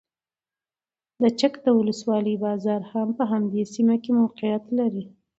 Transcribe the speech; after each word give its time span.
د 1.21 1.23
چک 1.39 1.53
د 1.65 1.67
ولسوالۍ 1.79 2.35
بازار 2.45 2.81
هم 2.91 3.07
په 3.17 3.23
همدې 3.31 3.61
سیمه 3.73 3.95
کې 4.03 4.11
موقعیت 4.21 4.63
لري. 4.79 5.03